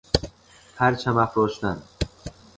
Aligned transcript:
پرچم 0.77 1.17
افراشتن 1.17 1.81